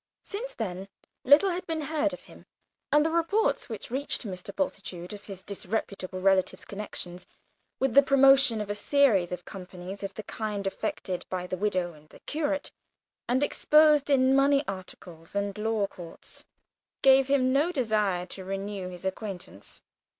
[0.23, 0.87] Since then
[1.23, 2.47] little had been heard of him,
[2.91, 4.49] and the reports which reached Mr.
[4.55, 7.19] Bultitude of his disreputable relative's connection
[7.77, 11.93] with the promotion of a series of companies of the kind affected by the widow
[11.93, 12.71] and curate,
[13.29, 16.45] and exposed in money articles and law courts,
[17.03, 19.83] gave him no desire to renew his acquaintance.